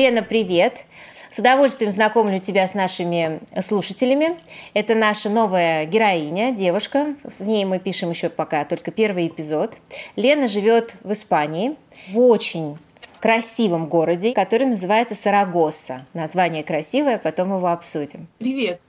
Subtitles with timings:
[0.00, 0.86] Лена, привет!
[1.30, 4.38] С удовольствием знакомлю тебя с нашими слушателями.
[4.72, 7.16] Это наша новая героиня, девушка.
[7.22, 9.74] С ней мы пишем еще пока только первый эпизод.
[10.16, 11.76] Лена живет в Испании,
[12.08, 12.78] в очень
[13.20, 16.06] красивом городе, который называется Сарагоса.
[16.14, 18.26] Название красивое, потом его обсудим.
[18.38, 18.80] Привет.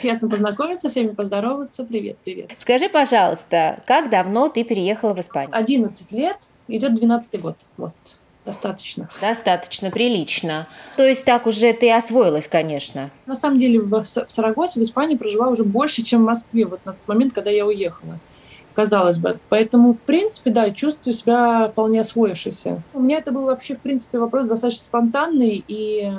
[0.00, 1.84] Приятно познакомиться, всеми поздороваться.
[1.84, 2.50] Привет, привет.
[2.56, 5.56] Скажи, пожалуйста, как давно ты переехала в Испанию?
[5.56, 7.56] 11 лет, идет 12 год.
[7.76, 7.94] Вот
[8.46, 9.10] достаточно.
[9.20, 10.66] Достаточно, прилично.
[10.96, 13.10] То есть так уже ты освоилась, конечно.
[13.26, 16.92] На самом деле в Сарагосе, в Испании прожила уже больше, чем в Москве, вот на
[16.92, 18.18] тот момент, когда я уехала
[18.76, 19.38] казалось бы.
[19.48, 22.82] Поэтому, в принципе, да, чувствую себя вполне освоившейся.
[22.92, 26.12] У меня это был вообще, в принципе, вопрос достаточно спонтанный и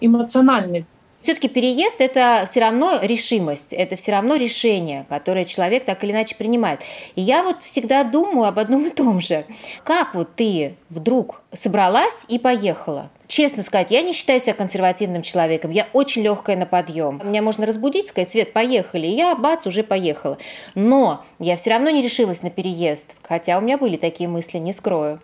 [0.00, 0.86] эмоциональный.
[1.24, 6.34] Все-таки переезд– это все равно решимость, это все равно решение, которое человек так или иначе
[6.34, 6.80] принимает.
[7.16, 9.46] И я вот всегда думаю об одном и том же.
[9.84, 13.10] Как вот ты вдруг собралась и поехала?
[13.26, 15.70] Честно сказать, я не считаю себя консервативным человеком.
[15.70, 17.22] Я очень легкая на подъем.
[17.24, 19.06] Меня можно разбудить, сказать, Свет, поехали.
[19.06, 20.36] И я, бац, уже поехала.
[20.74, 23.06] Но я все равно не решилась на переезд.
[23.22, 25.20] Хотя у меня были такие мысли, не скрою.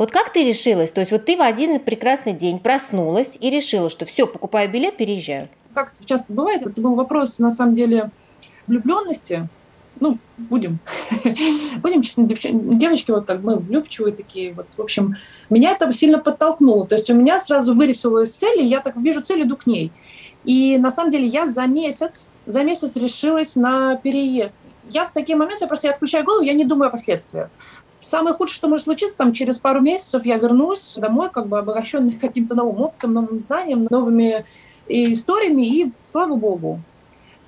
[0.00, 0.90] Вот как ты решилась?
[0.90, 4.96] То есть вот ты в один прекрасный день проснулась и решила, что все, покупаю билет,
[4.96, 5.48] переезжаю.
[5.74, 8.10] Как это часто бывает, это был вопрос, на самом деле,
[8.66, 9.46] влюбленности,
[10.00, 10.78] ну, будем,
[11.82, 15.16] будем честны, девочки вот как мы влюбчивые такие, вот, в общем,
[15.50, 19.20] меня это сильно подтолкнуло, то есть у меня сразу вырисовалась цель, и я так вижу
[19.20, 19.92] цель, иду к ней.
[20.44, 24.56] И на самом деле я за месяц, за месяц решилась на переезд.
[24.88, 27.50] Я в такие моменты просто я отключаю голову, я не думаю о последствиях.
[28.00, 32.12] Самое худшее, что может случиться, там через пару месяцев я вернусь домой, как бы обогащенный
[32.20, 34.44] каким-то новым опытом, новым знанием, новыми
[34.88, 36.80] историями, и слава богу,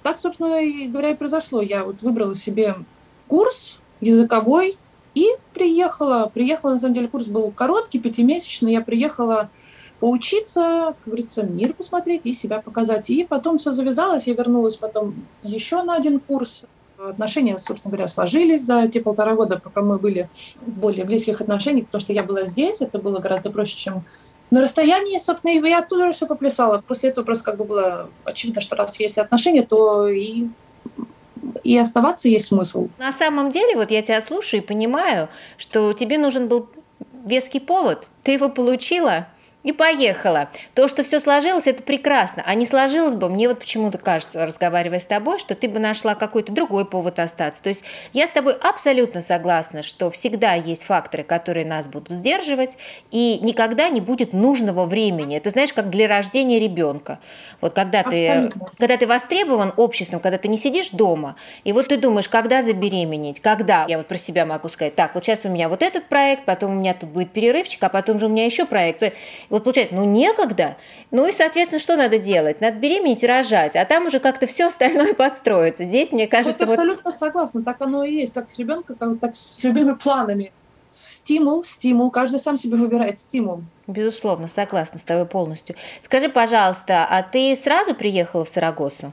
[0.02, 0.48] так, собственно
[0.88, 1.62] говоря, и произошло.
[1.62, 2.76] Я вот выбрала себе
[3.28, 4.76] курс языковой
[5.14, 6.30] и приехала.
[6.32, 8.72] Приехала, на самом деле, курс был короткий, пятимесячный.
[8.72, 9.48] Я приехала
[10.00, 13.10] поучиться, как говорится, мир посмотреть и себя показать.
[13.10, 15.14] И потом все завязалось, я вернулась потом
[15.44, 16.64] еще на один курс.
[17.08, 20.28] Отношения, собственно говоря, сложились за те полтора года, пока мы были
[20.60, 24.04] в более близких отношениях, потому что я была здесь, это было гораздо проще, чем
[24.50, 26.82] на расстоянии, собственно, я оттуда все поплясала.
[26.86, 30.48] После этого просто как бы было очевидно, что раз есть отношения, то и
[31.64, 32.88] и оставаться есть смысл.
[32.98, 36.68] На самом деле, вот я тебя слушаю и понимаю, что тебе нужен был
[37.24, 39.26] веский повод, ты его получила,
[39.62, 40.48] и поехала.
[40.74, 42.42] То, что все сложилось, это прекрасно.
[42.46, 46.14] А не сложилось бы, мне вот почему-то кажется, разговаривая с тобой, что ты бы нашла
[46.14, 47.62] какой-то другой повод остаться.
[47.62, 52.76] То есть я с тобой абсолютно согласна, что всегда есть факторы, которые нас будут сдерживать,
[53.10, 55.36] и никогда не будет нужного времени.
[55.36, 57.18] Это знаешь, как для рождения ребенка.
[57.60, 61.96] Вот когда ты, когда ты востребован обществом, когда ты не сидишь дома, и вот ты
[61.96, 65.68] думаешь, когда забеременеть, когда, я вот про себя могу сказать, так, вот сейчас у меня
[65.68, 68.66] вот этот проект, потом у меня тут будет перерывчик, а потом же у меня еще
[68.66, 69.02] проект.
[69.52, 70.78] Вот получается, ну некогда.
[71.10, 72.62] Ну и, соответственно, что надо делать?
[72.62, 75.84] Надо беременеть и рожать, а там уже как-то все остальное подстроится.
[75.84, 76.64] Здесь, мне кажется...
[76.64, 77.14] Вот абсолютно вот...
[77.14, 80.52] согласна, так оно и есть, как с ребенком, так с любыми планами.
[81.06, 83.62] Стимул, стимул, каждый сам себе выбирает стимул.
[83.86, 85.76] Безусловно, согласна с тобой полностью.
[86.00, 89.12] Скажи, пожалуйста, а ты сразу приехала в Сарагосу?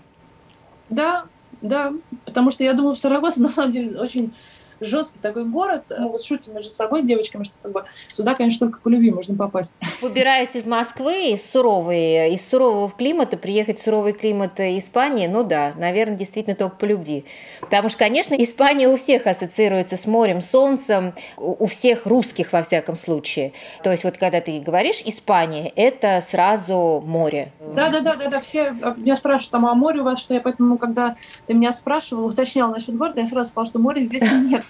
[0.90, 1.26] Да,
[1.62, 1.92] да,
[2.24, 4.34] потому что я думаю, в Сарагосе на самом деле очень
[4.82, 5.84] жесткий такой город.
[5.98, 9.36] Мы вот шутим между собой, девочками, что как бы сюда, конечно, только по любви можно
[9.36, 9.74] попасть.
[10.02, 15.74] Выбираясь из Москвы, из суровой, из сурового климата, приехать в суровый климат Испании, ну да,
[15.78, 17.26] наверное, действительно только по любви.
[17.62, 22.96] Потому что, конечно, Испания у всех ассоциируется с морем, солнцем, у всех русских во всяком
[22.96, 23.54] случае.
[23.84, 27.52] То есть вот когда ты говоришь Испания, это сразу море.
[27.76, 28.40] Да, да, да.
[28.42, 31.16] Все меня спрашивают там о море у вас, что я поэтому, когда
[31.48, 34.64] ты меня спрашивал, уточнял насчет города, я сразу сказала, что моря здесь нет.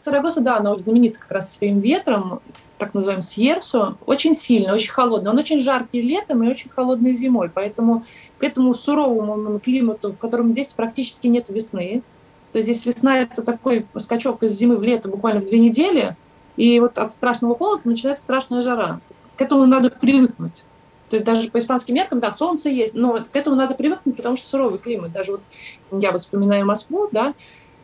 [0.00, 2.40] Сарагоса, да, она знаменита как раз своим ветром,
[2.78, 5.30] так называемым Сьерсу, очень сильно, очень холодный.
[5.30, 8.04] Он очень жаркий летом и очень холодный зимой, поэтому
[8.38, 12.02] к этому суровому климату, в котором здесь практически нет весны,
[12.52, 16.16] то есть здесь весна– это такой скачок из зимы в лето буквально в две недели,
[16.56, 19.00] и вот от страшного холода начинается страшная жара.
[19.36, 20.64] К этому надо привыкнуть.
[21.08, 24.36] То есть даже по испанским меркам, да, солнце есть, но к этому надо привыкнуть, потому
[24.36, 25.12] что суровый климат.
[25.12, 25.40] Даже вот
[25.90, 27.34] я вот вспоминаю Москву, да,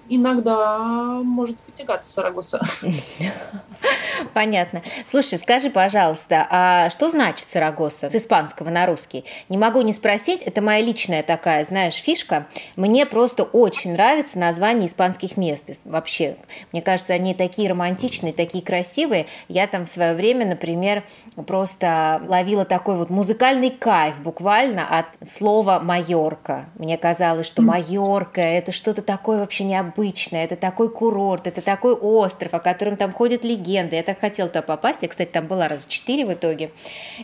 [0.09, 0.79] иногда
[1.23, 2.61] может потягаться Сарагоса.
[4.35, 4.83] Понятно.
[5.07, 9.25] Слушай, скажи, пожалуйста, а что значит Сарагоса с испанского на русский?
[9.49, 12.47] Не могу не спросить, это моя личная такая, знаешь, фишка.
[12.77, 16.37] Мне просто очень нравится название испанских мест вообще.
[16.73, 19.27] Мне кажется, они такие романтичные, такие красивые.
[19.49, 21.05] Я там в свое время, например,
[21.47, 26.67] просто ловила такой вот музыкальный кайф буквально от слова «майорка».
[26.77, 31.95] Мне казалось, что «майорка»— это что-то такое вообще необычное необычное, это такой курорт, это такой
[31.95, 33.97] остров, о котором там ходят легенды.
[33.97, 36.71] Я так хотела туда попасть, я, кстати, там была раз четыре в итоге.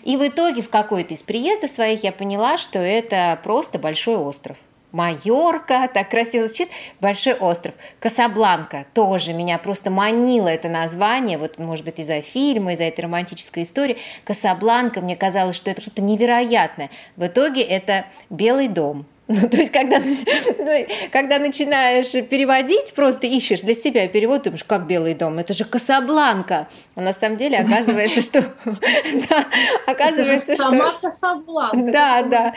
[0.02, 4.56] И в итоге в какой-то из приездов своих я поняла, что это просто большой остров.
[4.92, 6.68] Майорка, так красиво звучит,
[7.00, 7.72] большой остров.
[7.98, 13.62] Касабланка тоже меня просто манило это название, вот, может быть, из-за фильма, из-за этой романтической
[13.62, 13.96] истории.
[14.24, 16.90] Касабланка, мне казалось, что это что-то невероятное.
[17.16, 19.06] В итоге это Белый дом.
[19.32, 19.98] Ну, то есть, когда,
[20.58, 25.64] ну, когда начинаешь переводить, просто ищешь для себя перевод, думаешь, как Белый дом, это же
[25.64, 26.68] Касабланка.
[26.94, 28.44] А на самом деле оказывается, что...
[29.86, 30.64] Оказывается, что...
[30.64, 31.92] Сама Касабланка.
[31.92, 32.54] Да, да.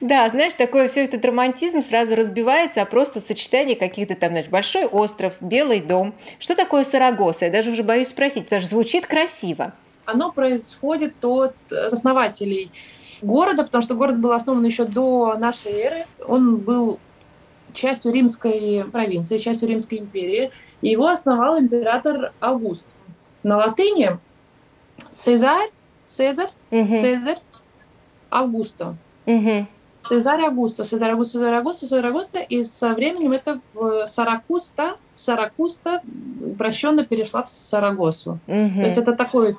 [0.00, 4.84] Да, знаешь, такой все этот романтизм сразу разбивается, а просто сочетание каких-то там, знаешь, большой
[4.84, 6.14] остров, белый дом.
[6.38, 7.46] Что такое Сарагоса?
[7.46, 9.72] Я даже уже боюсь спросить, потому что звучит красиво.
[10.04, 12.70] Оно происходит от основателей
[13.22, 16.06] города, потому что город был основан еще до нашей эры.
[16.26, 16.98] Он был
[17.72, 20.50] частью римской провинции, частью римской империи.
[20.80, 22.86] И его основал император Август.
[23.42, 24.18] На латыни
[25.10, 25.70] Цезарь,
[26.04, 26.96] Цезарь, угу.
[26.98, 27.38] Цезарь,
[28.30, 28.96] Августо.
[29.26, 29.66] Угу.
[30.00, 36.02] Цезарь Августо, Цезарь Августо, Цезарь Августо, Цезарь Августо, и со временем это в Саракуста, Саракуста
[36.44, 38.38] упрощенно перешла в Сарагосу.
[38.46, 38.80] Угу.
[38.80, 39.56] То есть это такой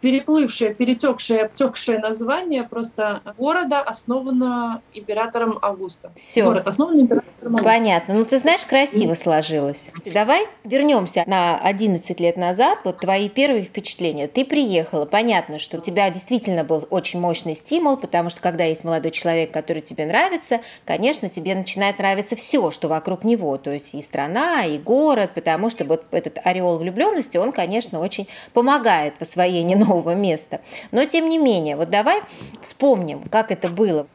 [0.00, 6.10] переплывшее, перетекшее, обтекшее название просто города, основанного императором Августа.
[6.16, 6.44] Все.
[6.44, 7.64] Город основан императором Августа.
[7.64, 8.14] Понятно.
[8.14, 9.90] Ну, ты знаешь, красиво сложилось.
[10.06, 12.78] Давай вернемся на 11 лет назад.
[12.84, 14.26] Вот твои первые впечатления.
[14.26, 15.04] Ты приехала.
[15.04, 19.52] Понятно, что у тебя действительно был очень мощный стимул, потому что когда есть молодой человек,
[19.52, 23.56] который тебе нравится, конечно, тебе начинает нравиться все, что вокруг него.
[23.58, 28.28] То есть и страна, и город, потому что вот этот ореол влюбленности, он, конечно, очень
[28.52, 30.60] помогает в освоении нового места.
[30.90, 32.22] Но тем не менее, вот давай
[32.62, 34.06] вспомним, как это было.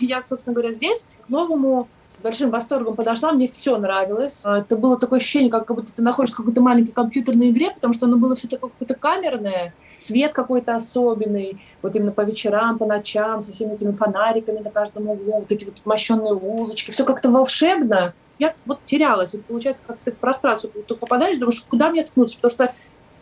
[0.00, 4.42] Я, собственно говоря, здесь к новому с большим восторгом подошла, мне все нравилось.
[4.44, 8.06] Это было такое ощущение, как будто ты находишься в какой-то маленькой компьютерной игре, потому что
[8.06, 13.40] оно было все такое какое-то камерное, цвет какой-то особенный, вот именно по вечерам, по ночам,
[13.40, 18.14] со всеми этими фонариками на каждом углу, вот эти вот мощенные улочки, все как-то волшебно.
[18.40, 19.32] Я вот терялась.
[19.32, 22.74] Вот получается, как ты в пространство попадаешь, думаешь, куда мне ткнуться, потому что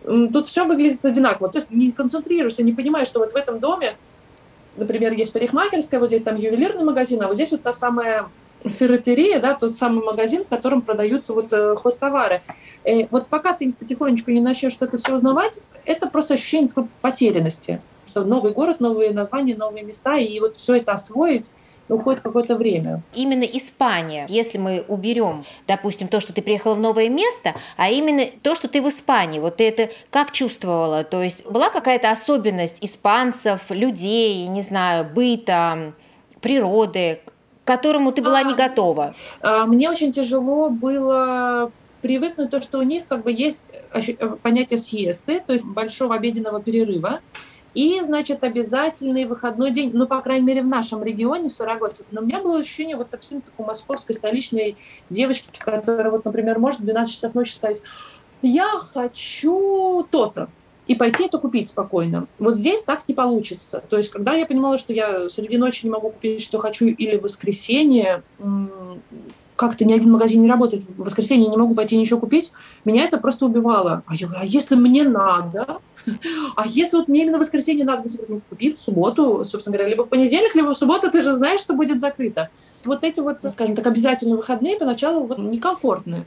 [0.06, 1.48] Тут все выглядит одинаково.
[1.48, 3.96] То есть не концентрируешься, не понимаешь, что вот в этом доме,
[4.76, 8.28] например, есть парикмахерская, вот здесь там ювелирный магазин, а вот здесь вот та самая
[8.64, 12.42] ферретерия, да, тот самый магазин, в котором продаются вот э, хостовары.
[12.84, 17.80] И вот пока ты потихонечку не начнешь что-то все узнавать, это просто ощущение такой потерянности,
[18.06, 21.50] что новый город, новые названия, новые места, и вот все это освоить,
[21.88, 23.02] уходит какое-то время.
[23.14, 28.26] Именно Испания, если мы уберем, допустим, то, что ты приехала в новое место, а именно
[28.42, 31.04] то, что ты в Испании, вот ты это как чувствовала?
[31.04, 35.92] То есть была какая-то особенность испанцев, людей, не знаю, быта,
[36.40, 37.20] природы,
[37.64, 39.14] к которому ты была а, не готова?
[39.40, 41.70] А, мне очень тяжело было
[42.02, 43.72] привыкнуть то, что у них как бы есть
[44.42, 47.20] понятие съесты, то есть большого обеденного перерыва.
[47.76, 52.04] И, значит, обязательный выходной день, ну, по крайней мере, в нашем регионе, в Сарагосе.
[52.10, 54.78] Но у меня было ощущение вот абсолютно такой московской столичной
[55.10, 57.82] девочки, которая, вот, например, может в 12 часов ночи сказать,
[58.40, 60.48] я хочу то-то,
[60.86, 62.28] и пойти это купить спокойно.
[62.38, 63.84] Вот здесь так не получится.
[63.90, 67.18] То есть, когда я понимала, что я среди ночи не могу купить, что хочу, или
[67.18, 68.22] в воскресенье,
[69.54, 72.52] как-то ни один магазин не работает, в воскресенье не могу пойти ничего купить,
[72.86, 74.02] меня это просто убивало.
[74.06, 75.80] А я а если мне надо,
[76.56, 80.04] а если вот мне именно в воскресенье надо, ну, купи в субботу, собственно говоря, либо
[80.04, 82.50] в понедельник, либо в субботу, ты же знаешь, что будет закрыто.
[82.84, 86.24] Вот эти вот, скажем так, обязательные выходные поначалу вот некомфортные.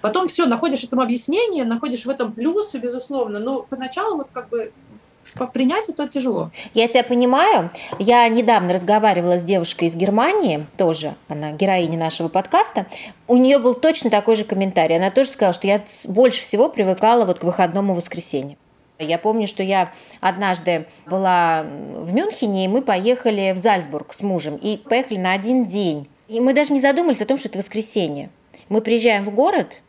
[0.00, 4.72] Потом все, находишь этому объяснение, находишь в этом плюсы, безусловно, но поначалу вот как бы
[5.52, 6.50] принять это тяжело.
[6.74, 7.70] Я тебя понимаю.
[7.98, 12.86] Я недавно разговаривала с девушкой из Германии, тоже она героиня нашего подкаста.
[13.28, 14.96] У нее был точно такой же комментарий.
[14.96, 18.56] Она тоже сказала, что я больше всего привыкала вот к выходному воскресенью.
[19.00, 24.56] Я помню, что я однажды была в Мюнхене, и мы поехали в Зальцбург с мужем,
[24.56, 26.08] и поехали на один день.
[26.28, 28.30] И мы даже не задумались о том, что это воскресенье.
[28.68, 29.80] Мы приезжаем в город,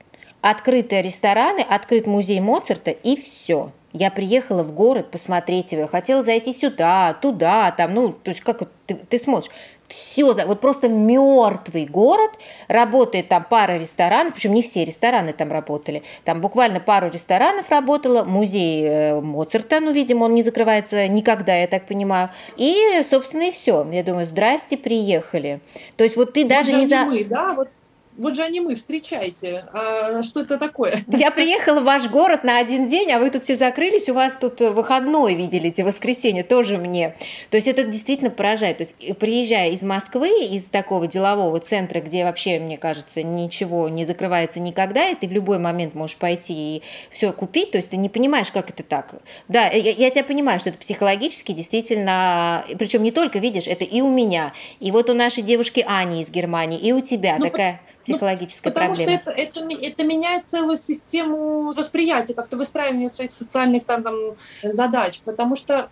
[0.42, 3.72] открытые рестораны, открыт музей Моцарта, и все.
[3.94, 8.64] Я приехала в город посмотреть его, хотела зайти сюда, туда, там, ну, то есть как
[8.88, 9.52] ты, ты смотришь,
[9.92, 12.32] все, вот просто мертвый город,
[12.68, 18.24] работает там пара ресторанов, причем не все рестораны там работали, там буквально пару ресторанов работало,
[18.24, 23.52] музей э, Моцарта, ну, видимо, он не закрывается никогда, я так понимаю, и, собственно, и
[23.52, 23.88] все.
[23.92, 25.60] Я думаю, здрасте, приехали.
[25.98, 27.08] То есть вот ты даже не за...
[27.30, 27.70] Да, вот
[28.18, 29.66] вот же они мы, встречайте.
[29.74, 31.04] А что это такое?
[31.08, 34.36] Я приехала в ваш город на один день, а вы тут все закрылись, у вас
[34.40, 37.16] тут выходной, видели, эти воскресенье тоже мне.
[37.50, 38.78] То есть это действительно поражает.
[38.78, 44.06] То есть приезжая из Москвы, из такого делового центра, где вообще, мне кажется, ничего не
[44.06, 47.98] закрывается никогда, и ты в любой момент можешь пойти и все купить, то есть ты
[47.98, 49.16] не понимаешь, как это так.
[49.48, 54.02] Да, я, я тебя понимаю, что это психологически действительно, причем не только, видишь, это и
[54.02, 57.82] у меня, и вот у нашей девушки Ани из Германии, и у тебя ну, такая
[58.04, 59.18] психологическая ну, потому проблема?
[59.20, 64.16] Потому что это, это, это меняет целую систему восприятия, как-то выстраивания своих социальных там, там,
[64.64, 65.90] задач, потому что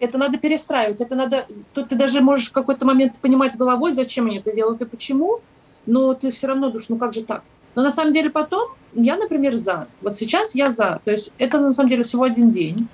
[0.00, 4.26] это надо перестраивать, это надо, тут ты даже можешь в какой-то момент понимать головой, зачем
[4.26, 5.40] они это делают и почему,
[5.86, 7.42] но ты все равно думаешь, ну как же так?
[7.74, 9.88] Но на самом деле потом я, например, за.
[10.00, 11.00] Вот сейчас я за.
[11.04, 12.88] То есть это на самом деле всего один день.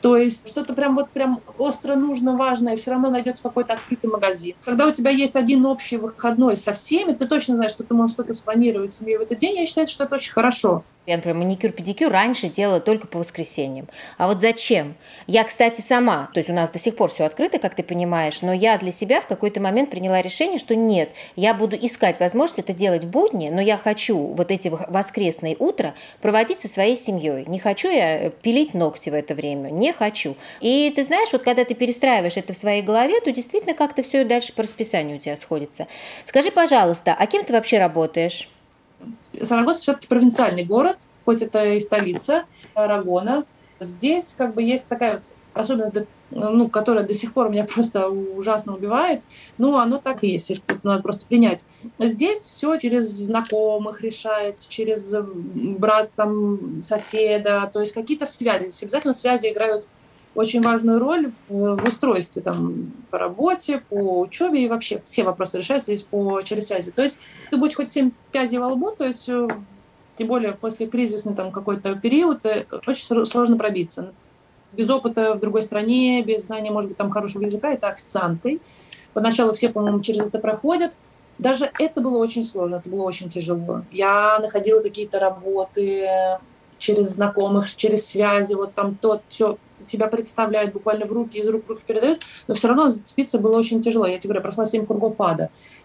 [0.00, 4.54] То есть что-то прям вот прям остро нужно, важное, все равно найдется какой-то открытый магазин.
[4.64, 8.14] Когда у тебя есть один общий выходной со всеми, ты точно знаешь, что ты можешь
[8.14, 9.56] что-то спланировать себе в этот день.
[9.56, 10.84] Я считаю, что это очень хорошо.
[11.08, 13.88] Я, например, маникюр-педикюр раньше делала только по воскресеньям.
[14.18, 14.94] А вот зачем?
[15.26, 18.42] Я, кстати, сама, то есть у нас до сих пор все открыто, как ты понимаешь,
[18.42, 22.58] но я для себя в какой-то момент приняла решение, что нет, я буду искать возможность
[22.58, 27.46] это делать в будни, но я хочу вот эти воскресные утра проводить со своей семьей.
[27.46, 30.36] Не хочу я пилить ногти в это время, не хочу.
[30.60, 34.24] И ты знаешь, вот когда ты перестраиваешь это в своей голове, то действительно как-то все
[34.24, 35.86] дальше по расписанию у тебя сходится.
[36.26, 38.46] Скажи, пожалуйста, а кем ты вообще работаешь?
[39.42, 43.44] Сарагоса все-таки провинциальный город, хоть это и столица Арагона.
[43.80, 45.90] Здесь как бы есть такая вот особенно
[46.30, 49.22] ну, которая до сих пор меня просто ужасно убивает,
[49.56, 50.52] ну, оно так и есть,
[50.82, 51.64] надо просто принять.
[51.98, 58.68] Здесь все через знакомых решается, через брат там соседа, то есть какие-то связи.
[58.68, 59.88] Здесь обязательно связи играют
[60.38, 65.58] очень важную роль в, в устройстве там, по работе, по учебе и вообще все вопросы
[65.58, 66.92] решаются здесь по, через связи.
[66.92, 67.18] То есть
[67.50, 69.48] ты будь хоть 7 пядей во лбу, то есть э,
[70.16, 74.12] тем более после кризисный там какой-то период, э, очень сложно пробиться.
[74.72, 78.60] Без опыта в другой стране, без знания, может быть, там хорошего языка, это официанты.
[79.14, 80.92] Поначалу все, по-моему, через это проходят.
[81.38, 83.82] Даже это было очень сложно, это было очень тяжело.
[83.90, 86.06] Я находила какие-то работы
[86.78, 91.66] через знакомых, через связи, вот там тот, все, тебя представляют буквально в руки, из рук
[91.66, 94.06] в руки передают, но все равно зацепиться было очень тяжело.
[94.06, 95.16] Я тебе говорю, прошла 7 кругов.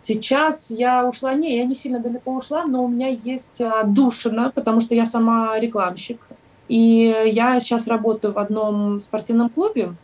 [0.02, 4.80] Сейчас я ушла, не, я не сильно далеко ушла, но у меня есть отдушина, потому
[4.80, 6.20] что я сама рекламщик.
[6.68, 9.96] И я сейчас работаю в одном спортивном клубе,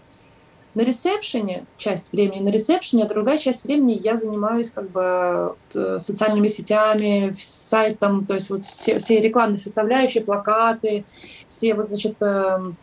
[0.75, 5.97] на ресепшене часть времени, на ресепшене, а другая часть времени я занимаюсь как бы э,
[5.99, 11.05] социальными сетями, сайтом, то есть вот все, все рекламные составляющие, плакаты,
[11.47, 12.77] все вот, значит, эм,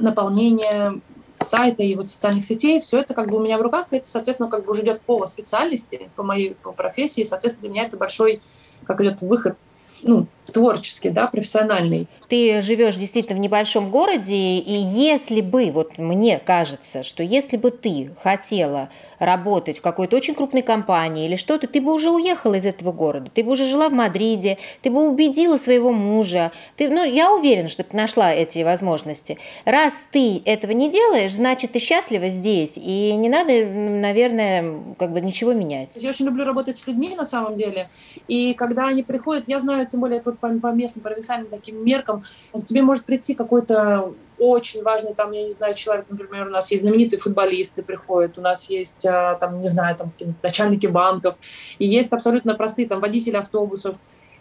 [0.00, 1.00] наполнение
[1.38, 4.50] сайта и вот социальных сетей, все это как бы у меня в руках, это, соответственно,
[4.50, 8.42] как бы уже идет по специальности, по моей по профессии, соответственно, для меня это большой,
[8.84, 9.56] как идет выход,
[10.02, 12.08] ну, творческий, да, профессиональный.
[12.28, 17.70] Ты живешь действительно в небольшом городе, и если бы, вот мне кажется, что если бы
[17.70, 18.88] ты хотела
[19.20, 23.30] работать в какой-то очень крупной компании или что-то, ты бы уже уехала из этого города,
[23.32, 26.50] ты бы уже жила в Мадриде, ты бы убедила своего мужа.
[26.76, 29.38] Ты, ну, я уверена, что ты нашла эти возможности.
[29.64, 35.20] Раз ты этого не делаешь, значит, ты счастлива здесь, и не надо, наверное, как бы
[35.20, 35.96] ничего менять.
[35.96, 37.90] Я очень люблю работать с людьми на самом деле,
[38.26, 42.22] и когда они приходят, я знаю, тем более тут по, по местным провинциальным таким меркам,
[42.52, 46.70] к тебе может прийти какой-то очень важный, там, я не знаю, человек, например, у нас
[46.70, 51.36] есть знаменитые футболисты приходят, у нас есть, а, там, не знаю, там, начальники банков,
[51.78, 53.96] и есть абсолютно простые, там, водители автобусов,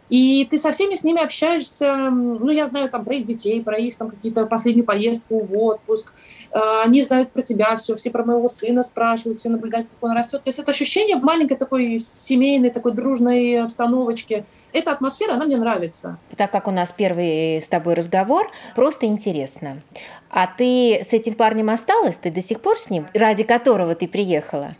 [0.09, 3.77] и ты со всеми с ними общаешься, ну, я знаю там про их детей, про
[3.77, 6.13] их там какие-то последнюю поездку в отпуск,
[6.51, 10.43] они знают про тебя все, все про моего сына спрашивают, все наблюдают, как он растет.
[10.43, 14.45] То есть это ощущение маленькой такой семейной, такой дружной обстановочке.
[14.73, 16.17] Эта атмосфера, она мне нравится.
[16.35, 19.81] Так как у нас первый с тобой разговор, просто интересно.
[20.29, 22.17] А ты с этим парнем осталась?
[22.17, 24.71] Ты до сих пор с ним, ради которого ты приехала?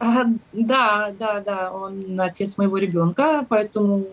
[0.00, 4.04] А, да, да, да, он отец моего ребенка, поэтому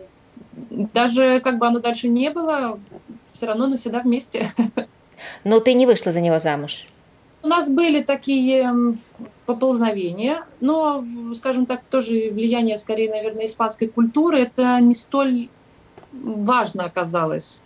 [0.94, 2.80] даже как бы оно дальше не было,
[3.34, 4.52] все равно навсегда вместе.
[5.44, 6.88] Но ты не вышла за него замуж?
[7.46, 8.74] У нас были такие
[9.46, 15.50] поползновения, но, скажем так, тоже влияние, скорее, наверное, испанской культуры, это не столь
[16.12, 17.62] важно оказалось.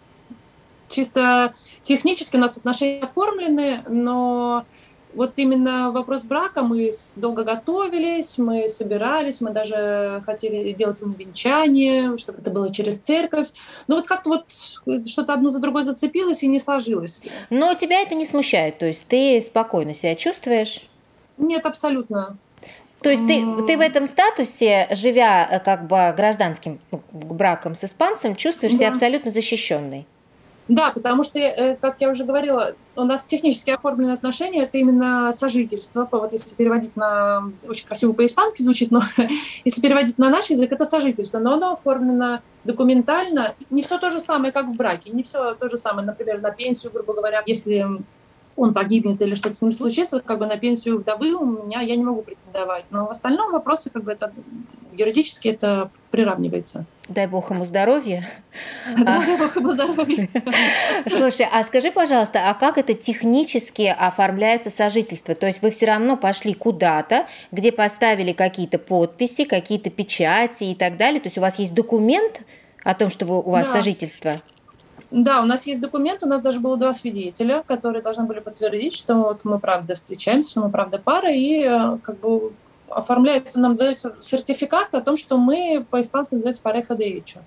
[0.90, 4.66] Чисто технически у нас отношения оформлены, но
[5.14, 12.40] вот именно вопрос брака мы долго готовились, мы собирались, мы даже хотели делать венчание, чтобы
[12.40, 13.48] это было через церковь.
[13.88, 17.24] Но вот как-то вот что-то одно за другой зацепилось и не сложилось.
[17.50, 20.82] Но тебя это не смущает, то есть ты спокойно себя чувствуешь?
[21.38, 22.38] Нет, абсолютно.
[23.02, 27.86] То есть ты, ты в этом статусе, живя э, как бы гражданским ну, браком с
[27.86, 28.78] испанцем, чувствуешь да.
[28.78, 30.06] себя абсолютно защищенной?
[30.70, 35.32] Да, потому что, э, как я уже говорила, у нас технически оформленные отношения– это именно
[35.34, 36.08] сожительство.
[36.12, 37.50] Вот если переводить на…
[37.68, 39.02] Очень красиво по-испански звучит, но
[39.66, 41.40] если переводить на наш язык, это сожительство.
[41.40, 43.56] Но оно оформлено документально.
[43.72, 45.10] Не все то же самое, как в браке.
[45.10, 47.42] Не все то же самое, например, на пенсию, грубо говоря.
[47.48, 47.84] Если
[48.56, 51.96] он погибнет или что-то с ним случится, как бы на пенсию вдовы у меня я
[51.96, 52.86] не могу претендовать.
[52.92, 54.32] Но в остальном вопросы как бы это
[55.00, 56.86] юридически это приравнивается.
[57.08, 58.28] Дай бог ему здоровья.
[58.98, 60.30] Дай бог ему здоровья.
[61.10, 65.34] Слушай, а скажи, пожалуйста, а как это технически оформляется сожительство?
[65.36, 70.98] То есть вы все равно пошли куда-то, где поставили какие-то подписи, какие-то печати и так
[70.98, 71.20] далее?
[71.20, 72.42] То есть у вас есть документ
[72.84, 73.74] о том, что вы, у вас да.
[73.74, 74.36] сожительство?
[75.12, 78.96] Да, у нас есть документ, у нас даже было два свидетеля, которые должны были подтвердить,
[78.96, 82.54] что вот мы правда встречаемся, что мы правда пара, и э, как бы
[82.92, 87.40] оформляется, нам дается сертификат о том, что мы по-испански называется pareja de hecho.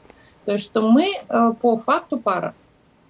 [0.44, 2.54] То есть, что мы э, по факту пара.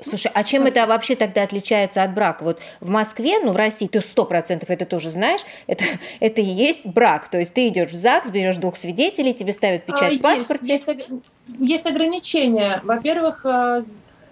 [0.05, 2.43] Слушай, а чем это вообще тогда отличается от брака?
[2.43, 5.85] Вот в Москве, ну в России ты сто процентов это тоже знаешь, это,
[6.21, 7.29] это и есть брак.
[7.29, 10.73] То есть ты идешь в ЗАГС, берешь двух свидетелей, тебе ставят печать а, в паспорте.
[10.73, 11.11] Есть, есть,
[11.59, 12.81] есть ограничения.
[12.83, 13.85] Во-первых, э,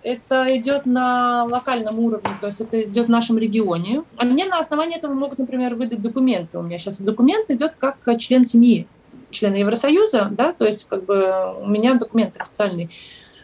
[0.02, 4.02] это идет на локальном уровне, то есть это идет в нашем регионе.
[4.16, 6.58] А мне на основании этого могут, например, выдать документы.
[6.58, 8.86] У меня сейчас документ идет как член семьи,
[9.30, 12.90] члена Евросоюза, да, то есть как бы у меня документ официальный.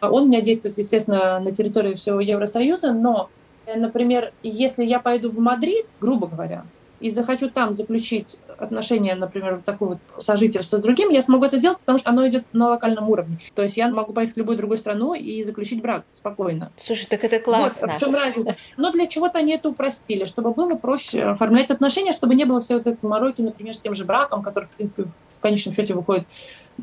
[0.01, 3.31] Он у меня действует, естественно, на территории всего Евросоюза, но,
[3.75, 6.65] например, если я пойду в Мадрид, грубо говоря,
[7.01, 11.57] и захочу там заключить отношения, например, в такое вот сожительство с другим, я смогу это
[11.57, 13.39] сделать, потому что оно идет на локальном уровне.
[13.55, 16.73] То есть я могу поехать в любую другую страну и заключить брак спокойно.
[16.83, 17.89] Слушай, так это классно.
[17.89, 18.57] Вот в чем разница.
[18.77, 22.75] Но для чего-то они это упростили, чтобы было проще оформлять отношения, чтобы не было все
[22.75, 26.27] вот этой мороки, например, с тем же браком, который, в принципе, в конечном счете выходит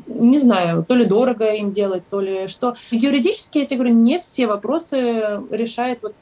[0.06, 2.74] не знаю, то ли дорого им делать, то ли что.
[2.90, 6.14] Юридически, я тебе говорю, не все вопросы решает вот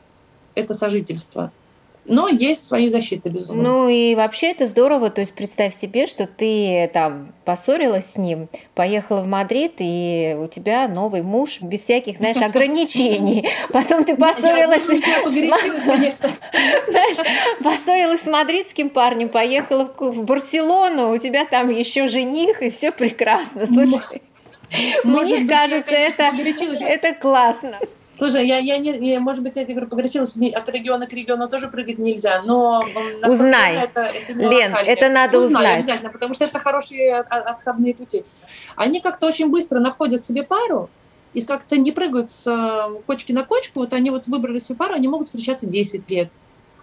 [0.55, 1.53] это сожительство.
[2.07, 3.63] Но есть свои защиты, безусловно.
[3.63, 5.11] Ну и вообще это здорово.
[5.11, 10.49] То есть представь себе, что ты там поссорилась с ним, поехала в Мадрид, и у
[10.49, 13.49] тебя новый муж без всяких, знаешь, ограничений.
[13.73, 14.83] Потом ты поссорилась
[17.63, 23.67] поссорилась с мадридским парнем, поехала в Барселону, у тебя там еще жених, и все прекрасно.
[23.67, 24.23] Слушай,
[25.05, 26.33] мне кажется, это,
[26.87, 27.79] это классно.
[28.15, 31.49] Слушай, я, я не, я, может быть, я тебе говорю, погорячилась, от региона к региону
[31.49, 32.85] тоже прыгать нельзя, но...
[33.25, 35.79] Узнай, это, это Лен, это надо Узнай, узнать.
[35.81, 38.25] обязательно, потому что это хорошие отходные пути.
[38.77, 40.91] Они как-то очень быстро находят себе пару,
[41.35, 44.95] и как-то не прыгают с э, кочки на кочку, вот они вот выбрали свою пару,
[44.95, 46.29] они могут встречаться 10 лет,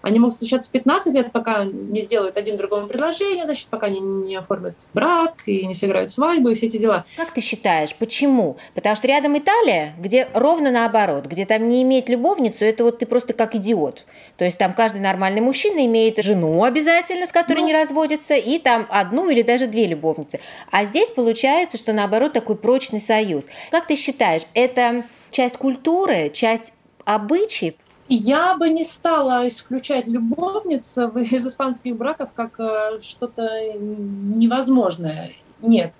[0.01, 4.35] они могут встречаться 15 лет, пока не сделают один другому предложение, значит, пока не, не
[4.35, 7.05] оформят брак и не сыграют свадьбу и все эти дела.
[7.17, 8.57] Как ты считаешь, почему?
[8.75, 13.05] Потому что рядом Италия, где ровно наоборот, где там не иметь любовницу, это вот ты
[13.05, 14.05] просто как идиот.
[14.37, 18.59] То есть там каждый нормальный мужчина имеет жену обязательно, с которой ну, не разводится, и
[18.59, 20.39] там одну или даже две любовницы.
[20.71, 23.45] А здесь получается, что наоборот такой прочный союз.
[23.71, 26.73] Как ты считаешь, это часть культуры, часть
[27.05, 27.75] обычаев?
[28.09, 30.97] Я бы не стала исключать любовниц
[31.31, 35.31] из испанских браков как э, что-то невозможное.
[35.61, 35.95] Нет.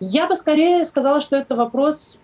[0.00, 2.18] Я бы скорее сказала, что это вопрос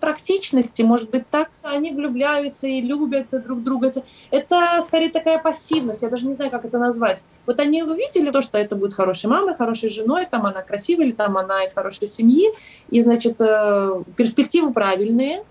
[0.00, 3.90] практичности, может быть, так они влюбляются и любят друг друга.
[4.30, 7.26] Это скорее такая пассивность, я даже не знаю, как это назвать.
[7.44, 11.12] Вот они увидели то, что это будет хорошей мамой, хорошей женой, там она красивая, или
[11.12, 12.48] там она из хорошей семьи,
[12.88, 15.44] и, значит, э, перспективы правильные.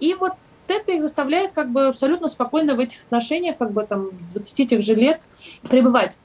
[0.00, 0.32] И вот
[0.70, 4.68] это их заставляет как бы абсолютно спокойно в этих отношениях, как бы там с 20
[4.68, 5.26] тех же лет
[5.68, 6.18] пребывать.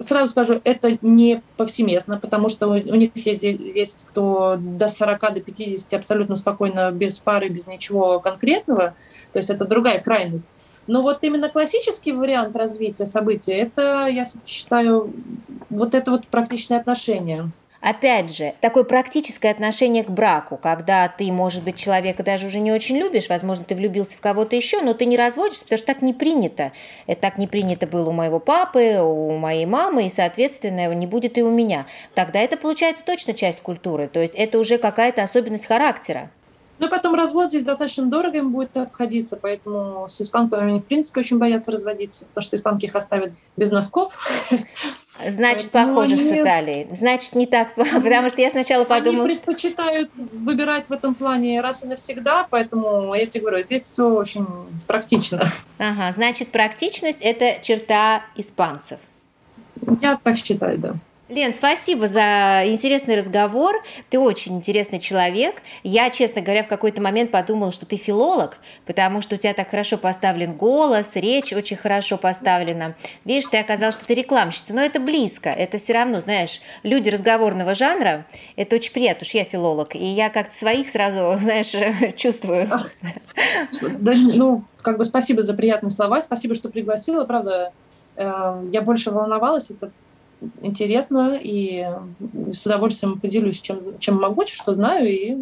[0.00, 5.40] Сразу скажу, это не повсеместно, потому что у них есть, есть кто до 40, до
[5.40, 8.94] 50 абсолютно спокойно, без пары, без ничего конкретного.
[9.32, 10.48] То есть это другая крайность.
[10.86, 15.12] Но вот именно классический вариант развития событий, это, я считаю,
[15.68, 17.50] вот это вот практичное отношение.
[17.80, 22.72] Опять же, такое практическое отношение к браку, когда ты, может быть, человека даже уже не
[22.72, 26.02] очень любишь, возможно, ты влюбился в кого-то еще, но ты не разводишься, потому что так
[26.02, 26.72] не принято.
[27.06, 31.38] Это так не принято было у моего папы, у моей мамы, и, соответственно, не будет
[31.38, 31.86] и у меня.
[32.14, 36.30] Тогда это получается точно часть культуры, то есть это уже какая-то особенность характера.
[36.78, 40.84] Ну и потом развод здесь достаточно дорого им будет обходиться, поэтому с испанками они, в
[40.84, 44.16] принципе, очень боятся разводиться, потому что испанки их оставят без носков.
[45.28, 46.22] Значит, похоже они...
[46.22, 46.94] с Италией.
[46.94, 50.24] Значит, не так, потому что я сначала подумала, Они предпочитают что...
[50.32, 54.46] выбирать в этом плане раз и навсегда, поэтому я тебе говорю, здесь все очень
[54.86, 55.42] практично.
[55.78, 59.00] Ага, значит, практичность– это черта испанцев.
[60.00, 60.94] Я так считаю, да.
[61.28, 63.82] Лен, спасибо за интересный разговор.
[64.08, 65.56] Ты очень интересный человек.
[65.82, 69.68] Я, честно говоря, в какой-то момент подумала, что ты филолог, потому что у тебя так
[69.68, 72.94] хорошо поставлен голос, речь очень хорошо поставлена.
[73.26, 75.50] Видишь, ты оказалась, что ты рекламщица, но это близко.
[75.50, 78.24] Это все равно, знаешь, люди разговорного жанра,
[78.56, 79.94] это очень приятно, что я филолог.
[79.96, 81.74] И я как-то своих сразу, знаешь,
[82.16, 82.70] чувствую.
[83.82, 87.72] Да, ну, как бы спасибо за приятные слова, спасибо, что пригласила, правда,
[88.16, 89.90] э, я больше волновалась, это
[90.60, 91.86] интересно, и
[92.52, 95.36] с удовольствием поделюсь, чем, чем могу, что знаю, и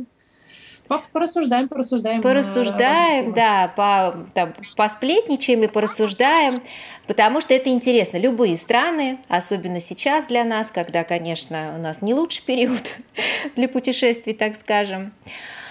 [1.13, 2.23] порассуждаем, порассуждаем.
[2.23, 6.63] Порассуждаем, да, по, там, посплетничаем и порассуждаем,
[7.07, 8.19] потому что это интересно.
[8.19, 12.99] Любые страны, особенно сейчас для нас, когда, конечно, у нас не лучший период
[13.57, 15.13] для путешествий, так скажем.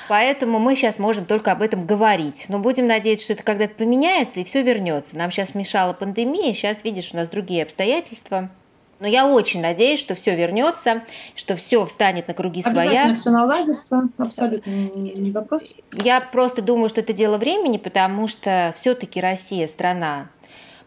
[0.07, 2.45] Поэтому мы сейчас можем только об этом говорить.
[2.47, 5.17] Но будем надеяться, что это когда-то поменяется и все вернется.
[5.17, 8.49] Нам сейчас мешала пандемия, сейчас, видишь, у нас другие обстоятельства.
[8.99, 11.01] Но я очень надеюсь, что все вернется,
[11.35, 13.13] что все встанет на круги своя.
[13.13, 15.75] все наладится, абсолютно не вопрос.
[15.91, 20.29] Я просто думаю, что это дело времени, потому что все-таки Россия страна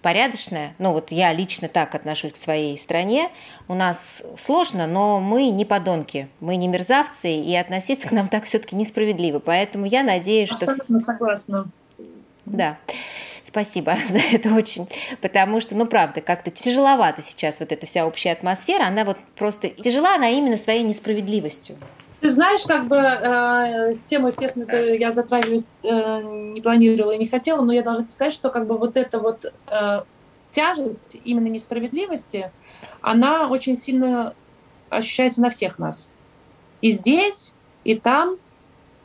[0.03, 0.75] порядочная.
[0.79, 3.31] Ну вот я лично так отношусь к своей стране.
[3.67, 8.45] У нас сложно, но мы не подонки, мы не мерзавцы, и относиться к нам так
[8.45, 9.39] все-таки несправедливо.
[9.39, 10.65] Поэтому я надеюсь, что...
[10.65, 11.67] Абсолютно согласна.
[12.47, 12.79] Да.
[13.49, 14.87] Спасибо за это очень,
[15.23, 19.71] потому что, ну, правда, как-то тяжеловато сейчас вот эта вся общая атмосфера, она вот просто
[19.71, 21.77] тяжела, она именно своей несправедливостью.
[22.21, 27.63] Ты знаешь, как бы э, тему, естественно, я затрагивать э, не планировала и не хотела,
[27.63, 30.01] но я должна сказать, что как бы вот эта вот э,
[30.51, 32.51] тяжесть именно несправедливости,
[33.01, 34.35] она очень сильно
[34.91, 36.11] ощущается на всех нас.
[36.83, 38.37] И здесь, и там,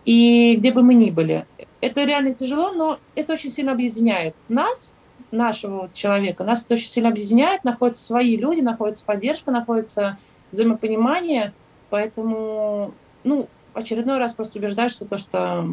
[0.03, 1.45] и где бы мы ни были.
[1.83, 4.93] Это реально тяжело, но это очень сильно объединяет нас,
[5.31, 6.45] нашего человека.
[6.45, 10.17] Нас это очень сильно объединяет, находятся свои люди, находится поддержка, находится
[10.49, 11.53] взаимопонимание.
[11.89, 12.93] Поэтому,
[13.25, 15.67] ну, очередной раз просто убеждаешься, то, что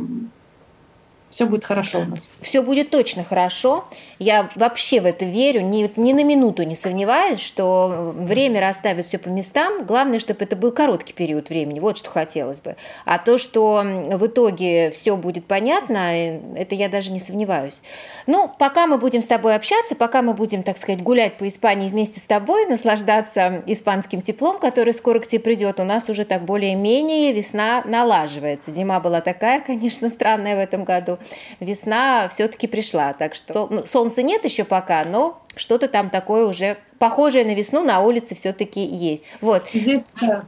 [1.31, 2.33] все будет хорошо у нас.
[2.41, 3.85] Все будет точно хорошо.
[4.19, 9.19] Я вообще в это верю, ни, ни на минуту не сомневаюсь, что время расставит все
[9.19, 9.87] по местам.
[9.87, 11.79] Главное, чтобы это был короткий период времени.
[11.79, 12.75] Вот что хотелось бы.
[13.05, 17.81] А то, что в итоге все будет понятно, э, это я даже не сомневаюсь.
[18.27, 21.89] Ну, пока мы будем с тобой общаться, пока мы будем, так сказать, гулять по Испании
[21.89, 26.43] вместе с тобой, наслаждаться испанским теплом, который скоро к тебе придет, у нас уже так
[26.43, 28.73] более-менее весна налаживается.
[28.73, 31.20] Зима была такая, конечно, странная в этом году
[31.61, 33.13] весна все-таки пришла.
[33.13, 37.85] Так что ну, солнца нет еще пока, но что-то там такое уже похожее на весну
[37.85, 39.25] на улице все-таки есть.
[39.41, 39.65] Вот.
[39.73, 40.45] Здесь, да.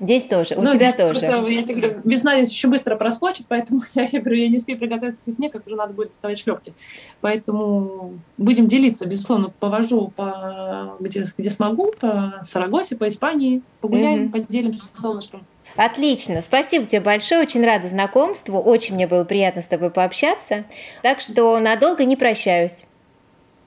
[0.00, 1.20] Здесь тоже, у ну, тебя тоже.
[1.20, 4.56] Просто, я тебе говорю, весна здесь еще быстро проскочит, поэтому я, я говорю, я не
[4.56, 6.72] успею приготовиться к весне, как уже надо будет доставать шлепки.
[7.20, 14.30] Поэтому будем делиться, безусловно, повожу по где, где смогу, по Сарагосе, по Испании, погуляем, mm-hmm.
[14.30, 15.44] поделимся с солнышком.
[15.76, 20.64] Отлично, спасибо тебе большое, очень рада знакомству, очень мне было приятно с тобой пообщаться,
[21.02, 22.84] так что надолго не прощаюсь.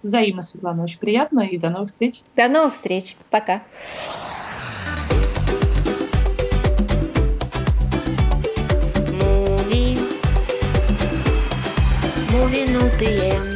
[0.04, 1.40] Взаимно, Светлана, очень приятно.
[1.42, 2.22] И до новых встреч.
[2.36, 3.64] До новых встреч, пока.
[12.30, 13.53] Movie, movie,